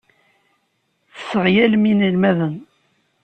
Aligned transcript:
Tesseɣyalem 1.13 1.83
inelmaden. 1.91 2.55